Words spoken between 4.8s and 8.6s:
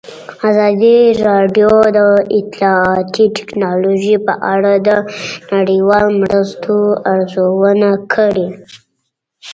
د نړیوالو مرستو ارزونه کړې.